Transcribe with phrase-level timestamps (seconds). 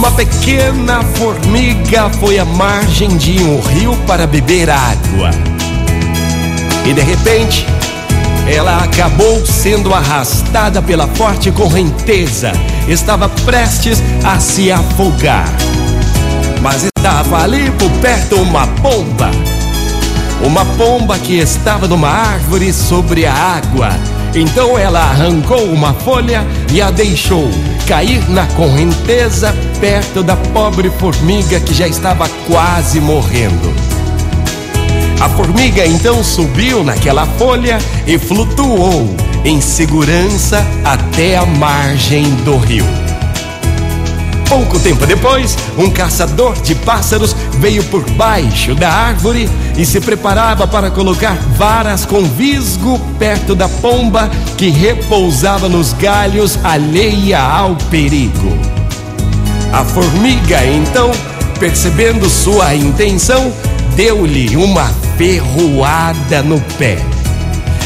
[0.00, 5.30] Uma pequena formiga foi à margem de um rio para beber água.
[6.86, 7.66] E de repente,
[8.48, 12.50] ela acabou sendo arrastada pela forte correnteza.
[12.88, 15.52] Estava prestes a se afogar.
[16.62, 19.30] Mas estava ali por perto uma pomba.
[20.42, 23.90] Uma pomba que estava numa árvore sobre a água.
[24.34, 26.42] Então ela arrancou uma folha
[26.72, 27.50] e a deixou
[27.90, 33.74] cair na correnteza perto da pobre formiga que já estava quase morrendo.
[35.20, 39.12] A formiga então subiu naquela folha e flutuou
[39.44, 43.09] em segurança até a margem do rio.
[44.50, 50.66] Pouco tempo depois, um caçador de pássaros veio por baixo da árvore e se preparava
[50.66, 54.28] para colocar varas com visgo perto da pomba
[54.58, 58.58] que repousava nos galhos alheia ao perigo.
[59.72, 61.12] A formiga, então,
[61.60, 63.52] percebendo sua intenção,
[63.94, 66.98] deu-lhe uma ferroada no pé.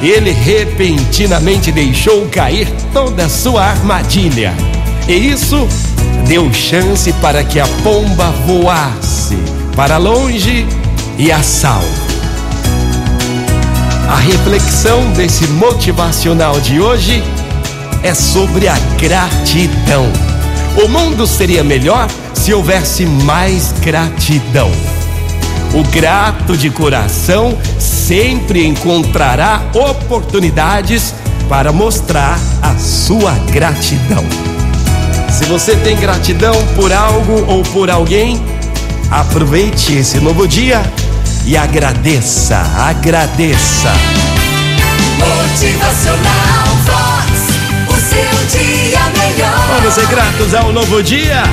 [0.00, 4.54] Ele repentinamente deixou cair toda a sua armadilha.
[5.06, 5.68] E isso
[6.26, 9.36] deu chance para que a pomba voasse
[9.76, 10.66] para longe
[11.18, 12.06] e a salvo.
[14.08, 17.22] A reflexão desse motivacional de hoje
[18.02, 20.06] é sobre a gratidão.
[20.82, 24.70] O mundo seria melhor se houvesse mais gratidão.
[25.74, 31.12] O grato de coração sempre encontrará oportunidades
[31.48, 34.55] para mostrar a sua gratidão.
[35.48, 38.44] Você tem gratidão por algo ou por alguém,
[39.10, 40.82] aproveite esse novo dia
[41.44, 43.92] e agradeça, agradeça.
[45.18, 47.30] Motivacional Vox,
[47.86, 49.66] o seu dia melhor.
[49.76, 51.44] Vamos ser gratos ao novo dia,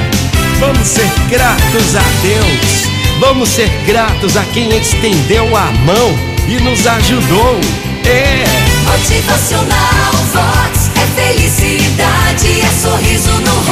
[0.60, 6.18] vamos ser gratos a Deus, vamos ser gratos a quem estendeu a mão
[6.48, 7.60] e nos ajudou.
[8.06, 8.44] É.
[8.86, 11.83] Motivacional Vox é felicidade,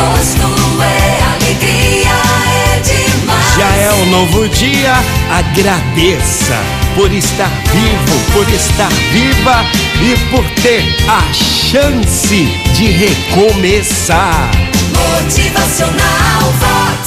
[0.01, 2.09] rosto, é alegria,
[2.47, 3.55] é demais.
[3.57, 4.93] Já é um novo dia,
[5.29, 6.57] agradeça
[6.95, 9.65] por estar vivo, por estar viva
[10.01, 12.45] e por ter a chance
[12.75, 14.51] de recomeçar.
[14.93, 17.00] Motivacional Vox.